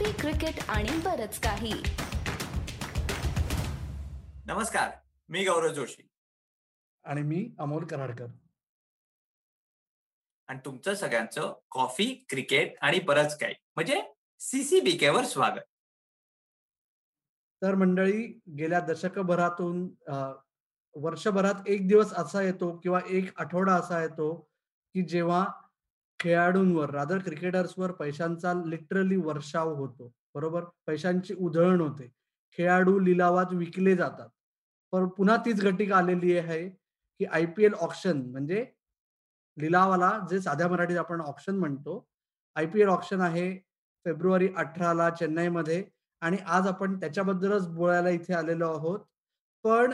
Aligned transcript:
Coffee 0.00 0.12
cricket 0.12 0.58
आणि 0.68 0.90
बरच 1.04 1.38
काही. 1.40 1.72
नमस्कार 4.46 4.90
मी 5.28 5.44
गौरव 5.44 5.72
जोशी. 5.74 6.02
आणि 7.04 7.22
मी 7.22 7.50
अमोल 7.58 7.84
कराडकर. 7.86 8.26
आणि 10.48 10.58
तुमचं 10.64 10.94
सगळ्यांचं 10.94 11.52
कॉफी 11.70 12.06
क्रिकेट 12.28 12.74
आणि 12.82 13.00
बरंच 13.00 13.38
काही. 13.38 13.54
म्हणजे 13.76 14.02
सीसीबीके 14.40 15.08
वर 15.08 15.24
स्वागत. 15.24 15.68
तर 17.62 17.74
मंडळी 17.74 18.26
गेल्या 18.58 18.80
दशकभरातून 18.80 19.88
वर्षभरात 20.94 21.68
एक 21.68 21.88
दिवस 21.88 22.12
असा 22.12 22.42
येतो 22.42 22.76
किंवा 22.78 23.00
एक 23.08 23.40
आठवडा 23.40 23.74
असा 23.74 24.02
येतो 24.02 24.34
की 24.94 25.02
जेव्हा 25.02 25.44
खेळाडूंवर 26.20 26.90
रादर 26.90 27.18
क्रिकेटर्सवर 27.18 27.92
पैशांचा 27.92 28.52
लिटरली 28.66 29.16
वर्षाव 29.16 29.74
होतो. 29.74 30.12
बरोबर? 30.34 30.64
पैशांची 30.86 31.34
उधळण 31.38 31.80
होते. 31.80 32.10
खेळाडू 32.58 32.98
लिलावात 32.98 33.52
विकले 33.52 33.94
जातात. 33.96 34.28
पण 34.92 35.06
पुन्हा 35.16 35.36
तीच 35.36 35.60
घटिका 35.62 35.96
आलेली 35.96 36.36
आहे 36.38 36.68
की 36.68 37.24
आय 37.24 37.44
पी 37.46 37.64
एल 37.64 37.74
ऑप्शन 37.80 38.20
म्हणजे 38.30 38.64
लिलावाला 39.56 40.10
जे 40.30 40.40
साध्या 40.40 40.68
मराठीत 40.68 40.96
आपण 40.98 41.20
ऑप्शन 41.20 41.56
म्हणतो 41.58 42.04
आय 42.56 42.66
पी 42.66 42.80
एल 42.80 42.88
ऑप्शन 42.88 43.20
आहे 43.20 43.50
फेब्रुवारी 44.06 44.48
अठराला 44.56 45.08
चेन्नईमध्ये 45.10 45.82
आणि 46.22 46.36
आज 46.46 46.66
आपण 46.66 46.98
त्याच्याबद्दलच 47.00 47.68
बोलायला 47.68 48.10
इथे 48.10 48.32
आलेलो 48.34 48.68
आहोत. 48.68 49.00
पण 49.64 49.92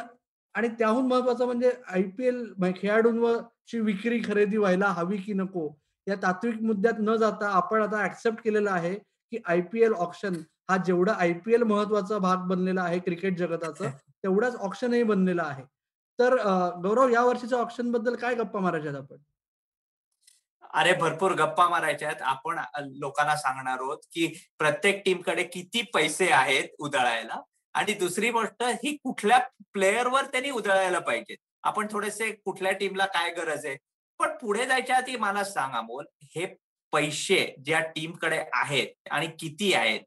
आणि 0.54 0.68
त्याहून 0.78 1.06
महत्वाचं 1.06 1.46
म्हणजे 1.46 1.70
आय 1.88 2.02
पी 2.18 2.26
एल 2.26 2.72
खेळाडूंवरची 2.76 3.80
विक्री 3.80 4.20
खरेदी 4.24 4.56
व्हायला 4.56 4.86
हवी 4.88 5.16
की 5.16 5.32
नको 5.32 5.68
या 6.06 6.14
तात्विक 6.14 6.60
मुद्द्यात 6.62 6.94
न 7.00 7.16
जाता 7.16 7.48
आपण 7.50 7.82
आता 7.82 8.04
ऍक्सेप्ट 8.04 8.42
केलेलं 8.44 8.70
आहे 8.70 8.94
की 8.94 9.38
आय 9.46 9.60
पी 9.72 9.82
एल 9.82 9.92
ऑप्शन 9.98 10.34
हा 10.70 10.76
जेवढा 10.76 11.12
आय 11.12 11.32
पी 11.44 11.54
एल 11.54 11.62
महत्त्वाचा 11.62 12.18
भाग 12.18 12.46
बनलेला 12.48 12.82
आहे 12.82 12.98
क्रिकेट 12.98 13.38
जगताचं 13.38 13.90
तेवढाच 14.24 14.56
ऑप्शनही 14.56 15.02
बनलेला 15.02 15.42
आहे. 15.42 15.62
तर 16.18 16.34
गौरव 16.82 17.08
या 17.08 17.22
वर्षीच्या 17.24 17.58
ऑप्शनबद्दल 17.58 18.14
काय 18.16 18.34
गप्पा 18.34 18.60
मारायच्यात 18.60 18.94
आपण? 18.94 19.16
अरे 20.74 20.92
भरपूर 20.92 21.32
गप्पा 21.32 21.68
मारायच्या 21.68 22.08
आहेत. 22.08 22.22
आपण 22.22 22.58
लोकांना 22.98 23.36
सांगणार 23.36 23.78
आहोत 23.80 23.98
की 24.12 24.26
प्रत्येक 24.58 25.02
टीमकडे 25.04 25.42
किती 25.44 25.82
पैसे 25.94 26.30
आहेत 26.32 26.68
उधळायला 26.78 27.40
आणि 27.74 27.92
दुसरी 27.94 28.30
गोष्ट 28.30 28.62
ही 28.84 28.96
कुठल्या 28.96 29.38
प्लेअरवर 29.72 30.24
त्यांनी 30.24 30.50
उधळायला 30.50 30.98
पाहिजेत? 31.00 31.36
आपण 31.64 31.86
थोडेसे 31.90 32.30
कुठल्या 32.34 32.72
टीमला 32.72 33.06
काय 33.06 33.30
गरज 33.34 33.66
आहे? 33.66 33.76
पण 34.20 34.36
पुढे 34.40 34.66
जायच्या 34.66 34.96
आधी 34.96 35.16
मला 35.16 35.44
सांग 35.44 35.74
अमोल 35.74 36.04
हे 36.34 36.46
पैसे 36.92 37.44
ज्या 37.64 37.80
टीमकडे 37.94 38.38
आहेत 38.54 39.08
आणि 39.10 39.26
किती 39.40 39.72
आहेत 39.74 40.00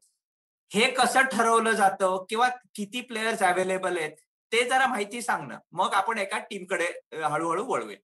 हे 0.72 0.90
कसं 0.90 1.22
ठरवलं 1.32 1.72
जातं 1.72 2.24
किंवा 2.30 2.48
किती 2.74 3.00
प्लेयर्स 3.00 3.42
अवेलेबल 3.42 3.98
आहेत 3.98 4.16
ते 4.52 4.64
जरा 4.68 4.86
माहिती 4.86 5.22
सांग 5.22 5.46
ना. 5.48 5.58
मग 5.72 5.94
आपण 5.94 6.18
एका 6.18 6.38
टीमकडे 6.50 6.86
हळूहळू 7.22 7.64
वळवे 7.64 7.96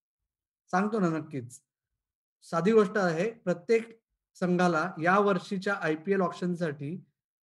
सांगतो 0.70 1.00
ना 1.00 1.08
नक्कीच. 1.08 1.60
साधी 2.50 2.72
गोष्ट 2.72 2.98
आहे 2.98 3.30
प्रत्येक 3.44 3.88
संघाला 4.40 4.90
या 5.02 5.18
वर्षीच्या 5.18 5.74
आय 5.74 5.94
पी 5.96 6.12
एल 6.12 6.20
ऑप्शनसाठी 6.20 6.96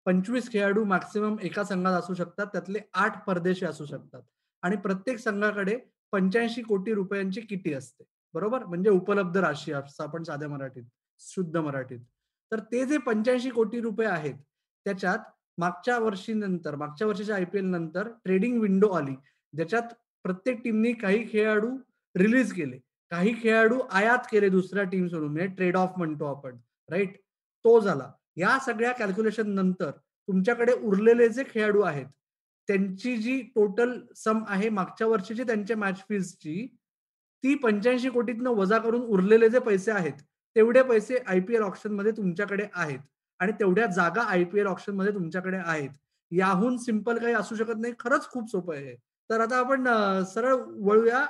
पंचवीस 0.07 0.51
खेळाडू 0.53 0.85
मॅक्सिमम 0.85 1.37
एका 1.43 1.65
संघात 1.65 1.93
असू 1.93 2.15
शकतात 2.15 2.47
त्यातले 2.47 2.81
आठ 2.95 3.25
परदेशी 3.27 3.65
असू 3.67 3.87
शकतात. 3.87 4.23
आणि 4.63 4.77
प्रत्येक 4.77 5.19
संघाकडे 5.19 5.77
पंच्याऐंशी 6.13 6.63
कोटी 6.63 6.95
रुपयांची 6.95 7.41
किटी 7.41 7.73
असते. 7.75 8.05
बरोबर? 8.35 8.65
म्हणजे 8.65 8.91
उपलब्ध 8.91 9.37
राशी 9.37 9.73
असं 9.73 10.03
आपण 10.05 10.23
साध्या 10.23 10.49
मराठीत 10.49 10.85
शुद्ध 11.21 11.57
मराठीत. 11.57 11.99
तर 12.53 12.61
ते 12.73 12.85
जे 12.87 12.99
पंच्याऐंशी 12.99 13.51
कोटी 13.51 13.81
रुपये 13.81 14.07
आहेत 14.07 14.35
त्याच्यात 14.87 15.19
मागच्या 15.59 15.99
वर्षीनंतर 15.99 16.75
मागच्या 16.77 17.07
वर्षीच्या 17.07 17.37
आय 17.37 17.45
पी 17.45 17.59
एल 17.59 17.65
नंतर 17.65 18.09
ट्रेडिंग 18.25 18.61
विंडो 18.61 18.89
आली 18.89 19.15
ज्याच्यात 19.55 19.93
प्रत्येक 20.25 20.63
टीमनी 20.65 20.93
काही 20.93 21.27
खेळाडू 21.33 21.69
रिलीज 22.15 22.53
केले. 22.53 22.79
काही 23.13 23.33
खेळाडू 23.43 23.79
आयात 23.93 24.27
केले 24.31 24.49
दुसऱ्या 24.49 24.83
टीम 24.85 25.07
सोडून 25.09 25.31
म्हणजे 25.33 25.47
ट्रेड 25.57 25.77
ऑफ 25.77 25.93
म्हणतो 25.99 26.25
आपण 26.27 26.57
राईट 26.89 27.17
तो 27.65 27.79
झाला. 27.81 28.11
या 28.37 28.59
सगळ्या 28.67 28.93
कॅल्क्युलेशन 28.93 29.51
नंतर 29.55 29.91
तुमच्याकडे 29.91 30.73
उरलेले 30.73 31.29
जे 31.29 31.45
खेळाडू 31.49 31.81
आहेत 31.83 32.07
त्यांची 32.69 33.17
जी 33.17 33.41
टोटल 33.55 33.99
सम 34.17 34.43
आहे 34.49 34.69
मागच्या 34.69 35.07
वर्षीची 35.07 35.43
त्यांच्या 35.43 35.77
मॅच 35.77 36.03
फीजची 36.09 36.67
ती 37.45 37.55
पंच्याऐंशी 37.55 38.09
कोटीतनं 38.11 38.51
वजा 38.57 38.79
करून 38.79 39.03
उरलेले 39.03 39.49
जे 39.51 39.59
पैसे 39.59 39.93
आहेत 39.93 40.13
तेवढे 40.57 40.83
पैसे 40.83 41.19
आय 41.27 41.41
पी 41.41 41.55
एल 41.55 41.63
ऑप्शनमध्ये 41.63 42.13
तुमच्याकडे 42.13 42.67
आहेत 42.75 42.99
आणि 43.41 43.53
तेवढ्या 43.61 43.87
जागा 43.87 44.23
आय 44.23 44.45
पी 44.45 44.61
एल 44.61 44.67
ऑप्शनमध्ये 44.67 45.13
तुमच्याकडे 45.15 45.57
आहेत. 45.57 45.91
याहून 46.33 46.77
सिंपल 46.79 47.19
काही 47.19 47.35
असू 47.35 47.55
शकत 47.57 47.79
नाही 47.81 47.95
खरंच 47.99 48.29
खूप 48.31 48.51
सोपं 48.51 48.75
आहे 48.75 48.95
तर 49.31 49.41
आता 49.41 49.59
आपण 49.59 49.89
सरळ 50.33 50.55
वळूया 50.79 51.25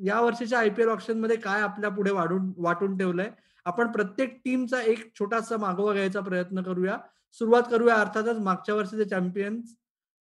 या 0.00 0.20
वर्षीच्या 0.20 0.58
आय 0.58 0.68
पी 0.70 0.82
एल 0.82 0.88
ऑप्शनमध्ये 0.88 1.36
काय 1.36 1.60
आपल्या 1.62 1.90
पुढे 1.90 2.10
वाढून 2.10 2.52
वाटून 2.56 2.96
ठेवलंय. 2.98 3.30
आपण 3.66 3.90
प्रत्येक 3.92 4.36
टीमचा 4.44 4.80
एक 4.82 5.04
छोटासा 5.18 5.56
मागोवा 5.56 5.92
घ्यायचा 5.92 6.20
प्रयत्न 6.20 6.62
करूया. 6.62 6.96
सुरुवात 7.36 7.62
करूया 7.70 7.94
अर्थातच 7.94 8.38
मागच्या 8.40 8.74
वर्षीचे 8.74 9.04
चॅम्पियन्स 9.04 9.74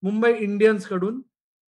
मुंबई 0.03 0.33
इंडियन्सकडून 0.33 1.22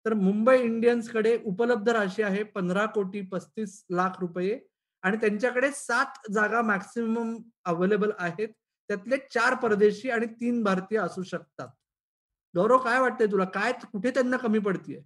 तर 0.06 0.14
मुंबई 0.14 0.56
इंडियन्सकडे 0.58 1.36
उपलब्ध 1.46 1.88
राशी 1.88 2.22
आहे 2.22 2.42
पंधरा 2.54 2.84
कोटी 2.94 3.20
पस्तीस 3.32 3.84
लाख 3.90 4.20
रुपये. 4.20 4.58
आणि 5.02 5.16
त्यांच्याकडे 5.16 5.70
सात 5.72 6.30
जागा 6.32 6.60
मॅक्सिमम 6.62 7.36
अवेलेबल 7.64 8.10
आहेत. 8.18 8.48
त्यातले 8.90 9.16
चार 9.34 9.54
परदेशी 9.54 10.10
आणि 10.10 10.26
तीन 10.40 10.62
भारतीय 10.62 10.98
असू 10.98 11.22
शकतात. 11.22 11.68
गौरव 12.54 12.78
काय 12.78 12.98
वाटतंय 13.00 13.26
तुला? 13.26 13.44
काय 13.44 13.72
कुठे 13.92 14.10
त्यांना 14.10 14.36
कमी 14.36 14.58
पडतीये? 14.58 15.00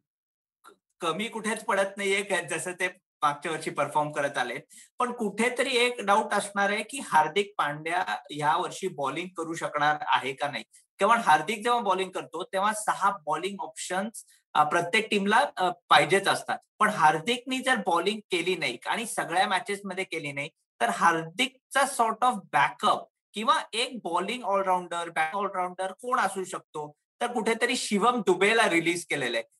कमी 1.00 1.28
कुठेच 1.28 1.65
पडत 1.65 1.97
नाहीये 1.97 2.47
जसं 2.50 2.72
ते 2.81 2.88
मागच्या 3.22 3.53
वर्षी 3.53 3.71
परफॉर्म 3.71 4.10
करत 4.12 4.38
आले. 4.38 4.59
पण 4.99 5.12
कुठेतरी 5.12 5.77
एक 5.78 6.00
डाऊट 6.06 6.33
असणार 6.34 6.71
आहे 6.71 6.83
की 6.91 6.99
हार्दिक 7.04 7.53
पांड्या 7.59 8.03
ह्या 8.31 8.56
वर्षी 8.56 8.88
बॉलिंग 8.97 9.28
करू 9.37 9.54
शकणार 9.54 10.04
आहे 10.15 10.33
का 10.33 10.50
नाही? 10.50 10.65
तेव्हा 11.00 11.16
हार्दिक 11.27 11.62
जेव्हा 11.65 11.81
बॉलिंग 11.83 12.10
करतो 12.10 12.43
तेव्हा 12.53 12.72
सहा 12.77 13.10
बॉलिंग 13.27 13.60
ऑप्शन्स 13.62 14.25
प्रत्येक 14.54 15.09
टीमला 15.10 15.44
पाहिजेच 15.91 16.28
असतात. 16.28 16.59
पण 16.78 16.91
हार्दिकनी 16.91 17.59
जर 17.59 17.76
बॉलिंग 17.87 18.20
केली 18.31 18.56
नाही 18.56 18.78
आणि 18.87 19.06
सगळ्या 19.06 19.47
मॅचेसमध्ये 19.48 20.04
केली 20.04 20.32
नाही 20.32 20.48
तर 20.81 20.91
हार्दिकचा 20.91 21.84
सॉर्ट 21.87 22.25
ऑफ 22.25 22.38
बॅकअप 22.53 23.06
किंवा 23.34 23.59
एक 23.72 23.98
बॉलिंग 24.04 24.42
ऑलराऊंडर 24.44 25.09
बॅक 25.10 25.34
ऑलराऊंडर 25.37 25.92
कोण 25.92 26.19
असू 26.20 26.44
शकतो? 26.44 26.92
तर 27.20 27.32
कुठेतरी 27.32 27.76
शिवम 27.76 28.20
दुबेला 28.26 28.69
रिलीज 28.70 29.04
केलेलं 29.06 29.37
आहे. 29.37 29.53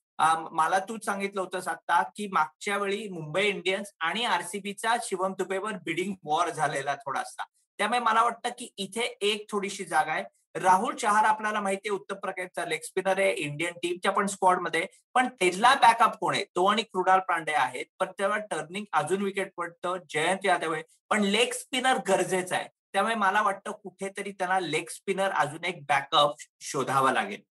मला 0.53 0.79
तूच 0.79 1.05
सांगितलं 1.05 1.41
होतंस 1.41 1.69
आता 1.69 2.03
की 2.17 2.27
मागच्या 2.33 2.77
वेळी 2.79 3.09
मुंबई 3.09 3.47
इंडियन्स 3.49 3.93
आणि 4.01 4.25
आरसीबीचा 4.25 4.95
शिवम 5.03 5.33
दुबेवर 5.39 5.73
बिडिंग 5.85 6.15
वॉर 6.25 6.51
झालेला 6.51 6.95
थोडासा. 6.97 7.45
त्यामुळे 7.79 8.01
मला 8.01 8.23
वाटतं 8.23 8.51
की 8.59 8.69
इथे 8.77 9.07
एक 9.21 9.47
थोडीशी 9.51 9.85
जागा 9.85 10.13
आहे. 10.13 10.25
राहुल 10.55 10.95
चहार 10.95 11.25
आपल्याला 11.25 11.61
माहिती 11.61 11.89
आहे 11.89 11.95
उत्तम 11.95 12.15
प्रकारचा 12.15 12.65
लेग 12.65 12.81
स्पिनर 12.81 13.19
आहे 13.19 13.33
इंडियन 13.33 13.73
टीमच्या 13.73 14.13
पण 14.13 14.27
स्क्वॉडमध्ये 14.27 14.87
पण 15.15 15.29
त्याला 15.29 15.75
बॅकअप 15.75 16.17
कोण 16.17 16.35
आहे? 16.35 16.45
तो 16.45 16.67
आणि 16.67 16.83
कृणाल 16.83 17.21
पांडे 17.21 17.53
आहेत. 17.53 17.87
पण 18.01 18.07
तेव्हा 18.19 18.39
टर्निंग 18.39 18.85
अजून 18.93 19.23
विकेट 19.23 19.53
पडतं. 19.57 19.97
जयंत 20.11 20.39
यादव 20.45 20.73
आहे. 20.73 20.83
पण 21.11 21.21
लेग 21.21 21.53
स्पिनर 21.53 21.99
गरजेचं 22.09 22.57
आहे. 22.57 22.69
त्यामुळे 22.93 23.15
मला 23.15 23.43
वाटतं 23.43 23.71
कुठेतरी 23.73 24.33
त्यांना 24.33 24.61
लेग 24.61 24.89
स्पिनर 24.89 25.31
अजून 25.31 25.65
एक 25.65 25.85
बॅकअप 25.85 26.35
शोधावा 26.61 27.13
लागेल. 27.13 27.43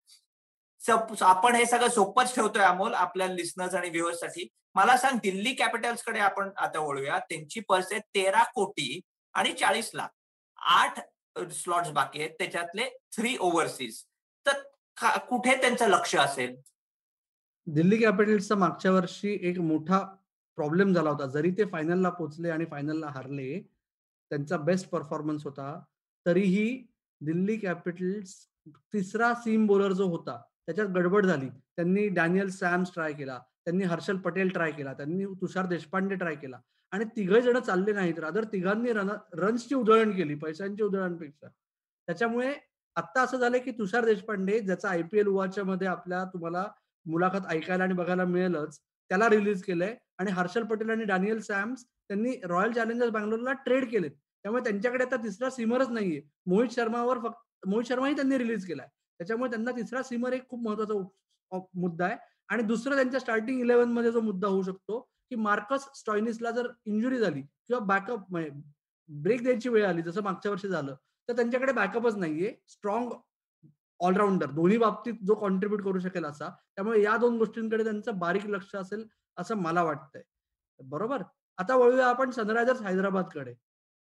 आपण 1.22 1.56
हे 1.56 1.66
सगळं 1.66 1.90
सोपंच 1.90 2.36
ठेवतोय 2.36 2.64
अमोल 2.64 2.94
आपल्या 2.94 3.28
लिस्नर्स 3.28 3.76
आणि 3.76 3.90
व्ह्युअर्ससाठी. 3.90 4.48
मला 4.76 4.98
सांग 4.98 5.18
दिल्ली 5.24 5.54
कॅपिटल्सकडे 5.54 6.20
आपण 6.20 6.50
आता 6.58 6.80
वळूया. 6.80 7.20
त्यांची 7.20 7.60
पर्स 7.60 7.92
आहे 7.92 8.02
तेरा 8.16 8.44
कोटी 8.44 9.02
आणि 9.34 9.54
चाळीस 9.54 9.92
लाख. 9.94 10.08
आठ 10.58 11.00
स्लॉट्स 11.38 11.90
बाकी 11.92 12.20
आहेत 12.20 12.32
त्याच्यातले 12.40 12.84
थ्री 13.12 13.36
ओव्हरसीज 13.40 14.02
तर 14.46 15.18
कुठे 15.30 15.56
त्यांचं 15.62 15.90
लक्ष 15.90 16.16
असेल? 16.16 16.56
दिल्ली 17.68 17.98
कॅपिटल्सचा 17.98 18.56
मागच्या 18.56 18.92
वर्षी 18.92 19.38
एक 19.42 19.60
मोठा 19.60 20.00
प्रॉब्लेम 20.58 20.94
झाला 20.94 21.10
होता. 21.10 21.26
जरी 21.26 21.52
ते 21.52 21.66
फायनलला 21.66 22.10
पोहोचले 22.10 22.50
आणि 22.50 22.66
फायनलला 22.66 23.08
हारले 23.08 23.60
त्यांचा 24.32 24.58
बेस्ट 24.58 24.90
परफॉर्मन्स 24.90 25.44
होता. 25.44 25.80
तरीही 26.26 26.86
दिल्ली 27.22 27.58
कॅपिटल्स 27.58 28.36
तिसरा 28.94 29.34
सीम 29.34 29.66
बॉलर 29.68 29.92
जो 29.92 30.08
होता 30.08 30.42
त्याच्यात 30.66 30.88
गडबड 30.88 31.26
झाली. 31.26 31.50
त्यांनी 31.50 32.08
डॅनियल 32.08 32.50
सॅम्स 32.50 32.94
ट्राय 32.94 33.14
केला. 33.14 33.40
त्यांनी 33.68 33.84
हर्षल 33.84 34.18
पटेल 34.18 34.50
ट्राय 34.50 34.72
केला 34.72 34.94
त्यांनी 34.94 35.26
तुषार 35.42 35.66
देशपांडे 35.66 36.16
ट्राय 36.16 36.36
केला 36.36 36.60
आणि 36.94 37.06
तिघ 37.16 37.34
जण 37.34 37.60
चालले 37.60 37.94
नाहीत. 37.94 38.20
रादर 38.20 38.44
तिघांनी 38.44 38.92
रन 38.94 39.10
रन्सची 39.34 39.76
उधळण 39.76 40.12
केली 40.16 40.36
पैशांची 40.36 40.84
उधळणपेक्षा. 40.84 41.48
त्याच्यामुळे 42.08 42.54
आता 42.96 43.22
असं 43.22 43.38
झालंय 43.38 43.60
की 43.60 43.72
तुषार 43.72 44.06
देशपांडे 44.06 44.60
ज्याचा 44.60 44.90
आयपीएल 44.90 45.28
उवाच्या 45.28 45.64
मध्ये 45.64 45.88
आपल्या 45.88 46.24
तुम्हाला 46.34 46.66
मुलाखत 47.06 47.48
ऐकायला 47.50 47.84
आणि 47.84 47.94
बघायला 47.94 48.26
मिळेलच 48.26 48.80
त्याला 49.12 49.30
रिलीज 49.30 49.64
केलंय 49.64 49.96
आणि 50.20 50.32
हर्षल 50.32 50.64
पटेल 50.64 50.90
आणि 50.90 51.04
डॅनियल 51.04 51.40
सॅम्स 51.42 51.84
त्यांनी 51.84 52.36
रॉयल 52.44 52.72
चॅलेंजर्स 52.72 53.12
बँगलोरला 53.12 53.54
ट्रेड 53.66 53.90
केलेत. 53.92 54.12
त्यामुळे 54.12 54.64
त्यांच्याकडे 54.64 55.04
आता 55.04 55.16
तिसरा 55.16 55.50
सीमरच 55.50 55.90
नाहीये. 55.90 56.22
मोहित 56.46 56.70
शर्मावर 56.70 57.20
फक्त 57.20 57.68
मोहित 57.68 57.88
शर्माही 57.88 58.16
त्यांनी 58.16 58.38
रिलीज 58.38 58.66
केलाय. 58.68 58.88
त्याच्यामुळे 59.20 59.50
त्यांना 59.52 59.72
तिसरा 59.72 60.02
सीमर 60.04 60.34
एक 60.34 60.48
खूप 60.50 60.64
महत्त्वाचा 60.64 61.60
मुद्दा 61.76 62.06
आहे. 62.06 62.16
आणि 62.54 62.64
दुसरं 62.64 62.96
त्यांच्या 62.96 63.20
स्टार्टिंग 63.20 63.62
इलेव्हनमध्ये 63.62 64.12
जो 64.12 64.22
मुद्दा 64.22 64.48
होऊ 64.48 64.64
शकतो 64.64 65.00
की 65.00 65.36
मार्कस 65.36 65.88
स्टॉयनिसला 65.96 66.52
जर 66.52 66.68
इंजुरी 66.86 67.20
झाली 67.20 67.42
किंवा 67.42 67.80
बॅकअप 67.86 68.26
ब्रेक 68.30 68.52
म्हणजे 68.54 69.44
द्यायची 69.44 69.70
वेळ 69.70 69.86
आली 69.86 70.02
जसं 70.02 70.24
मागच्या 70.24 70.52
वर्षी 70.52 70.68
झालं 70.68 70.96
तर 71.30 71.36
त्यांच्याकडे 71.36 71.72
बॅकअपच 71.72 72.16
नाहीये. 72.18 72.54
स्ट्रॉंग 72.68 73.12
ऑलराऊंडर 74.00 74.52
दोन्ही 74.52 74.78
बाबतीत 74.78 75.14
जो 75.26 75.36
कॉन्ट्रीब्युट 75.36 75.84
करू 75.84 76.00
शकेल 76.00 76.26
असा 76.26 76.50
त्यामुळे 76.50 77.02
या 77.04 77.16
दोन 77.18 77.38
गोष्टींकडे 77.38 77.84
त्यांचं 77.84 78.18
बारीक 78.20 78.46
लक्ष 78.46 78.76
असेल 78.76 79.06
असं 79.38 79.58
मला 79.58 79.84
वाटतंय. 79.84 80.22
बरोबर? 80.80 81.24
आता 81.58 81.76
वळूया 81.76 82.08
आपण 82.08 82.32
सनरायझर्स 82.32 82.82
हैदराबादकडे 82.82 83.54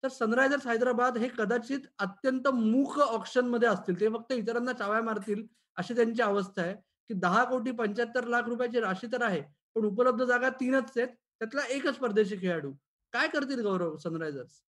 तर 0.04 0.08
सनरायझर्स 0.08 0.68
हैदराबाद 0.68 1.18
हे 1.18 1.28
कदाचित 1.38 1.80
अत्यंत 2.00 2.48
मूक 2.48 3.00
ऑप्शनमध्ये 3.00 3.68
असतील 3.70 4.00
ते 4.00 4.10
फक्त 4.10 4.32
इतरांना 4.34 4.74
चाव्या 4.74 5.02
मारतील 5.02 5.46
अशी 5.78 5.96
त्यांची 5.96 6.22
अवस्था 6.22 6.62
आहे. 6.62 6.76
की 7.12 7.20
दहा 7.20 7.44
कोटी 7.44 7.72
पंच्याहत्तर 7.72 8.28
लाख 8.28 8.48
रुपयाची 8.48 8.80
राशी 8.80 9.08
तर 9.14 9.22
आहे 9.22 9.42
पण 9.76 9.86
उपलब्ध 9.86 10.24
जागा 10.24 10.50
तीनच 10.60 10.92
आहेत 10.98 11.08
त्यातला 11.08 11.62
एकच 11.70 11.98
परदेशी 11.98 12.36
खेळाडू. 12.38 12.72
काय 13.14 13.28
करतील 13.28 13.62
गौरव 13.62 13.96
सनरायझर्स? 13.98 14.62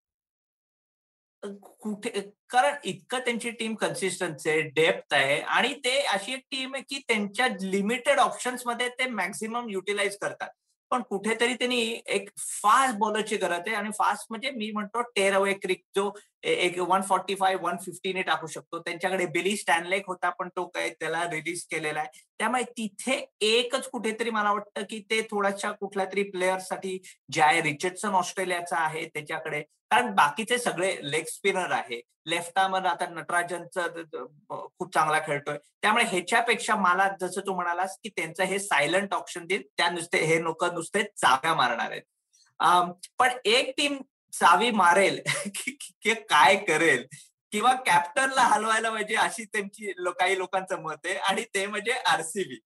कुठे 1.81 2.09
कारण 2.49 2.75
इतकं 2.83 3.19
त्यांची 3.19 3.49
टीम 3.51 3.73
कन्सिस्टन्सी 3.75 4.49
आहे 4.49 4.61
डेप्थ 4.75 5.13
आहे 5.13 5.39
आणि 5.41 5.73
ते 5.85 5.97
अशी 6.07 6.33
एक 6.33 6.43
टीम 6.51 6.75
आहे 6.75 6.83
की 6.89 6.99
त्यांच्या 7.07 7.47
लिमिटेड 7.61 8.19
ऑप्शन्समध्ये 8.19 8.87
ते 8.99 9.07
मॅक्झिमम 9.09 9.69
युटिलाइज 9.69 10.17
करतात. 10.21 10.49
पण 10.91 11.01
कुठेतरी 11.01 11.53
त्यांनी 11.53 11.81
एक 12.07 12.29
फास्ट 12.37 12.97
बॉलरची 12.97 13.37
गरज 13.37 13.67
आहे 13.67 13.75
आणि 13.75 13.89
फास्ट 13.97 14.25
म्हणजे 14.29 14.51
मी 14.51 14.71
म्हणतो 14.71 15.01
टेर 15.15 15.33
अवे 15.33 15.53
क्रिक 15.53 15.83
जो 15.95 16.09
एक 16.43 16.79
वन 16.79 17.01
फॉर्टी 17.01 17.35
फाय 17.35 17.55
वन 17.55 17.77
फिफ्टीने 17.77 18.21
टाकू 18.21 18.47
शकतो 18.47 18.79
त्यांच्याकडे 18.79 19.25
बिली 19.27 19.55
स्टॅनलेक 19.57 20.07
होता 20.07 20.29
पण 20.29 20.49
तो 20.55 20.65
काय 20.67 20.89
त्याला 20.89 21.23
रिलीज 21.31 21.63
केलेला 21.65 21.99
आहे 21.99 22.21
त्यामुळे 22.39 22.63
तिथे 22.77 23.19
एकच 23.43 23.89
कुठेतरी 23.89 24.29
मला 24.29 24.51
वाटतं 24.51 24.83
की 24.89 24.99
ते 25.09 25.21
थोड्याशा 25.31 25.71
कुठल्या 25.71 26.05
तरी 26.05 26.23
प्लेअरसाठी 26.31 26.99
आहे 27.39 27.61
रिचर्डसन 27.61 28.15
ऑस्ट्रेलियाचा 28.15 28.77
आहे 28.77 29.05
त्याच्याकडे 29.05 29.61
कारण 29.91 30.13
बाकीचे 30.15 30.57
सगळे 30.57 30.95
लेग 31.01 31.25
स्पिनर 31.25 31.71
आहे 31.71 32.01
लेफ्ट 32.25 32.59
आर्मर 32.59 32.85
आता 32.85 33.05
नटराजनचं 33.09 34.03
खूप 34.49 34.93
चांगला 34.93 35.19
खेळतोय 35.19 35.57
त्यामुळे 35.81 36.03
ह्याच्यापेक्षा 36.05 36.75
मला 36.75 37.07
जसं 37.21 37.41
तू 37.45 37.53
म्हणालास 37.53 37.97
की 38.03 38.09
त्यांचं 38.09 38.43
हे 38.43 38.59
सायलंट 38.59 39.13
ऑप्शन 39.13 39.45
देईल 39.45 39.63
त्या 39.77 39.89
नुसते 39.89 40.23
हे 40.25 40.41
लोक 40.43 40.63
नुसते 40.65 41.03
चाव्या 41.03 41.53
मारणार 41.53 41.91
आहेत 41.91 42.99
पण 43.19 43.37
एक 43.45 43.73
टीम 43.77 43.97
चावी 44.33 44.71
मारेल 44.71 45.19
की 45.55 46.13
काय 46.13 46.55
करेल? 46.55 47.05
किंवा 47.51 47.73
कॅप्टनला 47.85 48.41
हलवायला 48.41 48.89
पाहिजे 48.91 49.15
अशी 49.15 49.43
त्यांची 49.45 49.91
काही 50.19 50.37
लोकांचं 50.37 50.81
मत 50.81 51.05
आहे. 51.05 51.15
आणि 51.15 51.43
ते 51.55 51.65
म्हणजे 51.65 51.91
आरसीबी 51.91 52.59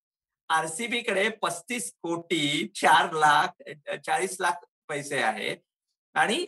आरसीबी 0.50 1.02
कडे 1.02 1.30
पस्तीस 1.42 1.92
कोटी 2.04 2.68
चार 2.76 3.12
लाख 3.14 3.62
चाळीस 4.06 4.38
लाख 4.40 4.64
पैसे 4.90 5.18
आहेत 5.22 5.58
आणि 6.16 6.46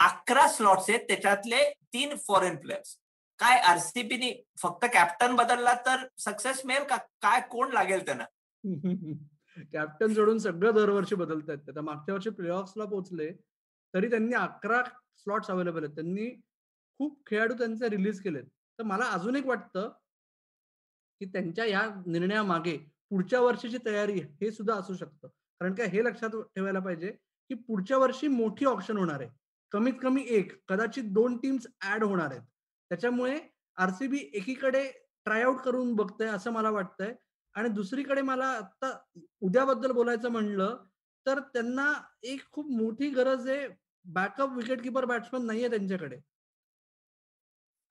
अकरा 0.00 0.46
स्लॉट्स 0.48 0.88
आहेत 0.90 1.00
त्याच्यातले 1.00 1.62
तीन 1.92 2.14
फॉरेन 2.28 2.56
प्लेयर्स 2.56 2.96
काय 3.40 3.58
आरसीबीनी 3.60 4.32
फक्त 4.58 4.86
कॅप्टन 4.92 5.34
बदलला 5.36 5.74
तर 5.86 6.06
सक्सेस 6.18 6.60
मिळेल 6.64 6.84
का? 6.84 6.96
काय 6.96 7.40
कोण 7.40 7.72
लागेल 7.72 8.04
त्यांना? 8.06 8.24
कॅप्टन 9.72 10.14
सोडून 10.14 10.38
सगळं 10.38 10.74
दरवर्षी 10.74 11.14
बदलतात 11.14 11.56
आहेत 11.58 11.78
मागच्या 11.78 12.14
वर्षी 12.14 12.30
प्लेऑफ्सला 12.30 12.84
पोहोचले 12.84 13.30
तरी 13.94 14.10
त्यांनी 14.10 14.34
अकरा 14.34 14.82
स्लॉट्स 15.18 15.50
अवेलेबल 15.50 15.84
आहेत. 15.84 15.94
त्यांनी 15.94 16.30
खूप 17.00 17.20
खेळाडू 17.26 17.54
त्यांचे 17.54 17.88
रिलीज 17.90 18.20
केलेत. 18.22 18.44
तर 18.78 18.82
मला 18.84 19.04
अजून 19.04 19.36
एक 19.36 19.46
वाटतं 19.46 19.90
की 21.20 21.26
त्यांच्या 21.26 21.64
या 21.64 21.82
निर्णयामागे 22.06 22.76
पुढच्या 23.10 23.40
वर्षीची 23.40 23.78
तयारी 23.86 24.20
हे 24.40 24.50
सुद्धा 24.50 24.74
असू 24.74 24.94
शकतं. 24.94 25.28
कारण 25.60 25.74
काय 25.74 25.86
हे 25.86 26.04
लक्षात 26.04 26.30
ठेवायला 26.56 26.80
पाहिजे 26.80 27.10
की 27.50 27.54
पुढच्या 27.54 27.98
वर्षी 27.98 28.28
मोठी 28.28 28.64
ऑप्शन 28.66 28.96
होणार 28.96 29.20
आहे. 29.20 29.30
कमीत 29.72 29.92
कमी 30.02 30.24
एक 30.28 30.52
कदाचित 30.68 31.04
दोन 31.04 31.36
टीम्स 31.36 31.66
ऍड 31.92 32.04
होणार 32.04 32.30
आहेत. 32.30 32.42
त्याच्यामुळे 32.90 33.38
आरसीबी 33.76 34.18
एकीकडे 34.34 34.82
ट्रायआउट 35.26 35.60
करून 35.60 35.94
बघतंय 35.94 36.28
असं 36.28 36.52
मला 36.52 36.70
वाटतंय. 36.70 37.14
आणि 37.54 37.68
दुसरीकडे 37.68 38.22
मला 38.22 38.46
आता 38.46 38.98
उद्याबद्दल 39.40 39.92
बोलायचं 39.92 40.28
म्हणलं 40.28 40.76
तर 41.26 41.40
त्यांना 41.40 41.92
एक 42.22 42.40
खूप 42.52 42.70
मोठी 42.70 43.08
गरज 43.10 43.48
आहे 43.48 43.66
बॅकअप 44.06 44.52
विकेट 44.52 44.82
किपर 44.82 45.04
बॅट्समन 45.04 45.46
नाहीये 45.46 45.68
त्यांच्याकडे. 45.70 46.16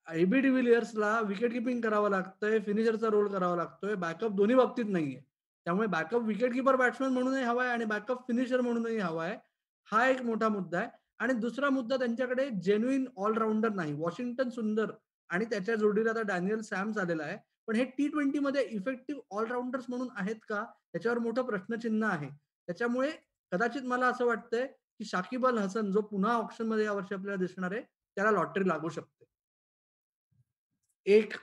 एबी 0.07 0.39
डिव्हिलियर्सला 0.39 1.19
विकेट 1.21 1.51
किपिंग 1.53 1.81
करावं 1.81 2.09
लागतंय 2.09 2.59
फिनिशरचा 2.59 3.07
रोल 3.07 3.27
करावा 3.27 3.55
लागतोय 3.55 3.95
बॅकअप 3.95 4.31
दोन्ही 4.31 4.55
बाबतीत 4.55 4.85
नाहीये. 4.85 5.21
त्यामुळे 5.65 5.87
बॅकअप 5.87 6.21
विकेट 6.21 6.53
किपर 6.53 6.75
बॅट्समन 6.75 7.13
म्हणूनही 7.13 7.43
हवाय 7.43 7.69
आणि 7.69 7.85
बॅकअप 7.85 8.27
फिनिशर 8.27 8.61
म्हणूनही 8.61 8.97
हवाय 8.97 9.37
हा 9.87 10.07
एक 10.07 10.21
मोठा 10.21 10.49
मुद्दा 10.49 10.79
आहे. 10.79 10.89
आणि 11.19 11.33
दुसरा 11.33 11.69
मुद्दा 11.69 11.97
त्यांच्याकडे 11.97 12.49
जेन्युइन 12.63 13.05
ऑलराऊंडर 13.17 13.69
नाही 13.69 13.93
वॉशिंग्टन 13.93 14.49
सुंदर 14.49 14.91
आणि 15.29 15.45
त्याच्या 15.45 15.75
जोडीला 15.75 16.09
आता 16.09 16.21
डॅनियल 16.21 16.61
सॅम्स 16.61 16.97
आलेला 16.97 17.23
आहे. 17.23 17.37
पण 17.67 17.75
हे 17.75 17.83
टी 17.97 18.07
ट्वेंटी 18.07 18.39
मध्ये 18.39 18.63
इफेक्टिव्ह 18.65 19.21
ऑलराऊंडर्स 19.37 19.85
म्हणून 19.89 20.07
आहेत 20.15 20.35
का? 20.49 20.63
त्याच्यावर 20.91 21.19
मोठं 21.19 21.41
प्रश्नचिन्ह 21.41 22.07
आहे. 22.07 22.29
त्याच्यामुळे 22.67 23.11
कदाचित 23.51 23.81
मला 23.81 24.07
असं 24.07 24.25
वाटतंय 24.25 24.67
की 25.03 25.09
शाकिब 25.09 25.45
अल 25.47 25.57
हसन 25.57 25.91
जो 25.91 26.01
पुन्हा 26.01 26.33
ऑप्शनमध्ये 26.33 26.85
यावर्षी 26.85 27.15
आपल्याला 27.15 27.39
दिसणार 27.39 27.71
आहे 27.71 27.81
त्याला 27.81 28.31
लॉटरी 28.31 28.67
लागू 28.67 28.89
शकते. 28.89 29.25
एक 31.05 31.33